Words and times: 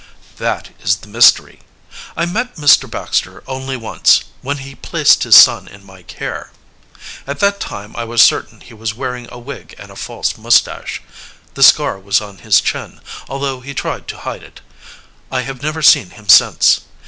"That 0.37 0.71
is 0.79 0.95
the 0.95 1.07
mystery. 1.07 1.59
I 2.17 2.25
met 2.25 2.55
Mr. 2.55 2.89
Baxter 2.89 3.43
only 3.45 3.77
once 3.77 4.23
when 4.41 4.57
he 4.57 4.73
placed 4.73 5.21
his 5.21 5.35
son 5.35 5.67
in 5.67 5.85
my 5.85 6.01
care. 6.01 6.51
At 7.27 7.37
that 7.41 7.59
time 7.59 7.95
I 7.95 8.03
was 8.05 8.23
certain 8.23 8.61
he 8.61 8.73
was 8.73 8.95
wearing 8.95 9.27
a 9.31 9.37
wig 9.37 9.75
and 9.77 9.91
a 9.91 9.95
false 9.95 10.39
mustache. 10.39 11.03
The 11.53 11.61
scar 11.61 11.99
was 11.99 12.19
on 12.19 12.39
his 12.39 12.61
chin, 12.61 12.99
although 13.29 13.59
he 13.59 13.75
tried 13.75 14.07
to 14.07 14.17
hide 14.17 14.41
it. 14.41 14.61
I 15.31 15.41
have 15.41 15.61
never 15.61 15.83
seen 15.83 16.09
him 16.09 16.27
since. 16.27 16.81